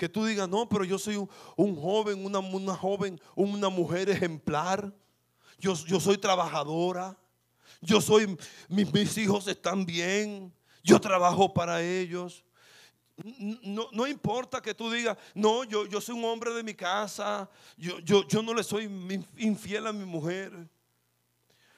[0.00, 4.90] que tú digas, no, pero yo soy un, joven, una, una, joven, una mujer ejemplar.
[5.58, 7.18] Yo, yo soy trabajadora.
[7.82, 8.34] Yo soy,
[8.70, 10.54] mis, mis hijos están bien.
[10.82, 12.42] Yo trabajo para ellos.
[13.62, 17.50] No, no, importa que tú digas, no, yo, yo soy un hombre de mi casa,
[17.76, 18.84] yo, yo, yo no le soy
[19.36, 20.50] infiel a mi mujer.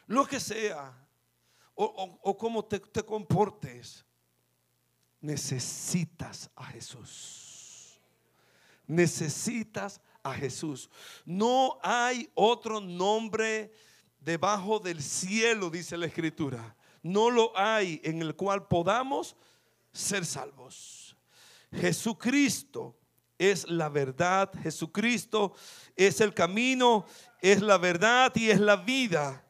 [0.06, 0.96] Lo que sea,
[1.74, 4.04] o, o, o cómo te, te comportes,
[5.20, 7.51] necesitas a Jesús.
[8.86, 10.90] Necesitas a Jesús.
[11.24, 13.72] No hay otro nombre
[14.20, 16.76] debajo del cielo, dice la Escritura.
[17.02, 19.36] No lo hay en el cual podamos
[19.92, 21.16] ser salvos.
[21.72, 22.96] Jesucristo
[23.38, 24.50] es la verdad.
[24.62, 25.54] Jesucristo
[25.96, 27.06] es el camino,
[27.40, 29.44] es la verdad y es la vida.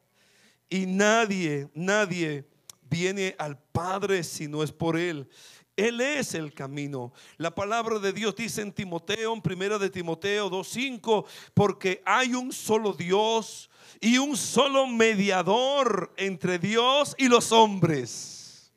[0.68, 2.48] Y nadie, nadie
[2.88, 5.28] viene al Padre si no es por Él.
[5.76, 7.12] Él es el camino.
[7.38, 12.52] La palabra de Dios dice en Timoteo, en primera de Timoteo 2.5, porque hay un
[12.52, 13.70] solo Dios
[14.00, 18.72] y un solo mediador entre Dios y los hombres.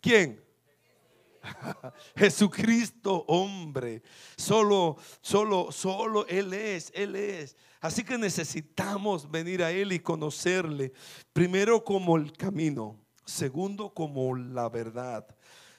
[0.00, 0.42] ¿Quién?
[2.16, 4.02] Jesucristo, hombre.
[4.36, 7.56] Solo, solo, solo Él es, Él es.
[7.80, 10.92] Así que necesitamos venir a Él y conocerle.
[11.32, 15.26] Primero como el camino, segundo como la verdad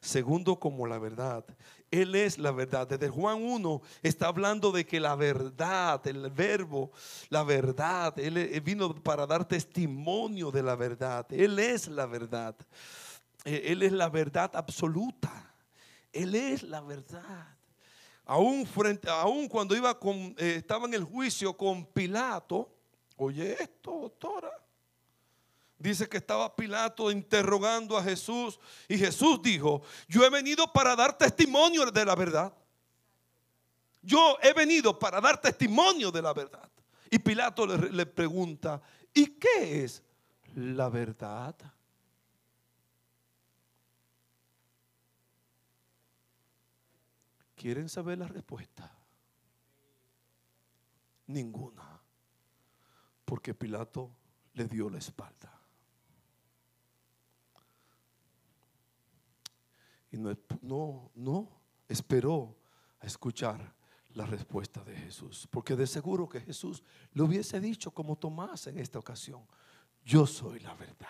[0.04, 1.46] segundo como la verdad.
[1.90, 2.88] Él es la verdad.
[2.88, 6.92] Desde Juan 1 está hablando de que la verdad, el verbo,
[7.30, 11.26] la verdad, Él vino para dar testimonio de la verdad.
[11.32, 12.56] Él es la verdad.
[13.46, 15.54] Eh, Él es la verdad absoluta.
[16.12, 17.48] Él es la verdad.
[18.26, 22.70] Aún, frente, aún cuando iba con, eh, estaba en el juicio con Pilato,
[23.18, 24.52] oye esto, doctora.
[25.84, 28.58] Dice que estaba Pilato interrogando a Jesús
[28.88, 32.54] y Jesús dijo, yo he venido para dar testimonio de la verdad.
[34.02, 36.70] Yo he venido para dar testimonio de la verdad.
[37.12, 38.82] Y Pilato le, pregunta,
[39.14, 40.02] ¿y qué es
[40.56, 41.54] la verdad?
[47.58, 48.90] ¿Quieren saber la respuesta?
[51.28, 52.00] Ninguna.
[53.26, 54.16] Porque Pilato
[54.54, 55.53] le dio la espalda.
[60.14, 61.50] Y no, no,
[61.88, 62.56] esperó
[63.00, 63.74] a escuchar
[64.14, 65.48] la respuesta de Jesús.
[65.50, 66.84] Porque de seguro que Jesús
[67.14, 69.44] le hubiese dicho como Tomás en esta ocasión,
[70.06, 71.08] yo soy la verdad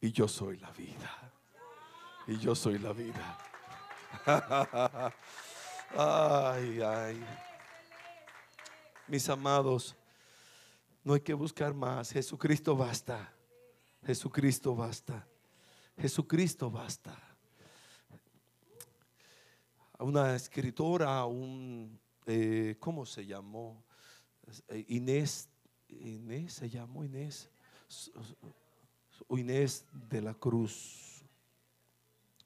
[0.00, 1.32] y yo soy la vida.
[2.26, 3.38] Y yo soy la vida.
[5.96, 7.24] ay, ay.
[9.06, 9.94] Mis amados,
[11.04, 12.10] no hay que buscar más.
[12.10, 13.32] Jesucristo basta.
[14.04, 15.28] Jesucristo basta.
[15.96, 17.31] Jesucristo basta
[20.02, 23.84] una escritora, un, eh, ¿cómo se llamó?
[24.88, 25.48] Inés,
[25.88, 27.50] Inés se llamó Inés,
[29.28, 31.24] Inés de la Cruz.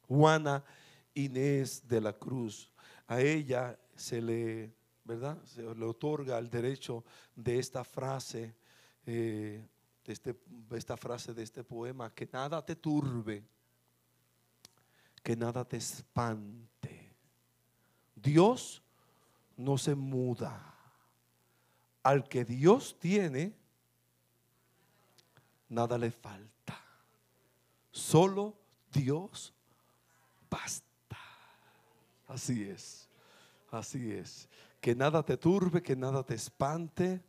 [0.07, 0.65] Juana
[1.15, 2.71] Inés de la Cruz.
[3.07, 5.43] A ella se le, ¿verdad?
[5.45, 7.05] Se le otorga el derecho
[7.35, 8.55] de esta frase,
[9.07, 9.67] eh,
[10.05, 10.37] de, este,
[10.73, 13.43] esta frase de este poema, que nada te turbe,
[15.23, 16.76] que nada te espante
[18.17, 18.83] Dios
[19.57, 20.75] no se muda.
[22.03, 23.55] Al que Dios tiene,
[25.69, 26.81] nada le falta.
[27.91, 28.57] Solo
[28.93, 29.53] Dios
[30.49, 31.19] basta.
[32.27, 33.09] Así es.
[33.71, 34.49] Así es.
[34.81, 37.23] Que nada te turbe, que nada te espante.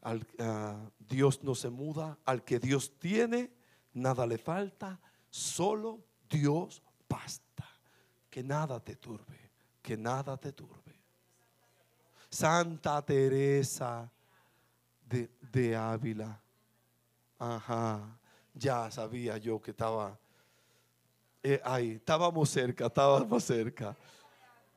[0.00, 2.18] Al, ah, Dios no se muda.
[2.24, 3.52] Al que Dios tiene,
[3.92, 5.00] nada le falta.
[5.30, 7.68] Solo Dios basta.
[8.30, 9.41] Que nada te turbe
[9.82, 10.94] que nada te turbe.
[12.30, 14.10] Santa Teresa
[15.52, 16.40] de, Ávila.
[17.38, 18.00] Ajá,
[18.54, 20.16] ya sabía yo que estaba
[21.42, 23.96] eh, ahí, estábamos cerca, estábamos cerca.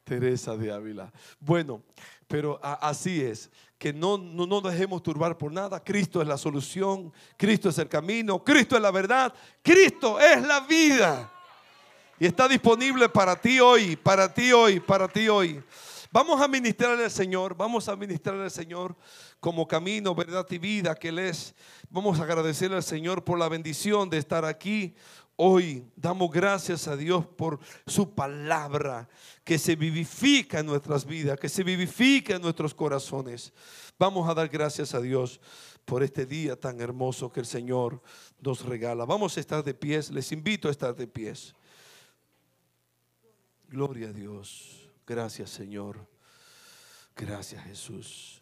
[0.04, 1.12] Teresa de Ávila.
[1.40, 1.82] Bueno,
[2.28, 5.84] pero así es, que no, no nos dejemos turbar por nada.
[5.84, 9.34] Cristo es la solución, Cristo es el camino, Cristo es la verdad,
[9.64, 11.32] Cristo es la vida.
[12.18, 15.62] Y está disponible para ti hoy, para ti hoy, para ti hoy.
[16.12, 18.96] Vamos a ministrarle al Señor, vamos a ministrarle al Señor
[19.42, 21.54] como camino, verdad y vida que Él es.
[21.90, 24.96] Vamos a agradecerle al Señor por la bendición de estar aquí
[25.36, 25.84] hoy.
[25.98, 29.10] Damos gracias a Dios por su palabra
[29.44, 33.52] que se vivifica en nuestras vidas, que se vivifica en nuestros corazones.
[34.00, 35.42] Vamos a dar gracias a Dios
[35.84, 38.02] por este día tan hermoso que el Señor
[38.40, 39.04] nos regala.
[39.04, 41.54] Vamos a estar de pies, les invito a estar de pies.
[43.70, 44.90] Gloria a Dios.
[45.06, 46.08] Gracias Señor.
[47.16, 48.42] Gracias Jesús.